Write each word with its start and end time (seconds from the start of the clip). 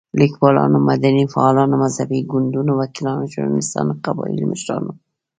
ليکوالانو، 0.19 0.77
مدني 0.89 1.23
فعالانو، 1.33 1.75
مذهبي 1.83 2.19
ګوندونو، 2.31 2.71
وکيلانو، 2.79 3.29
ژورناليستانو، 3.33 3.99
قبايلي 4.05 4.45
مشرانو 4.53 4.91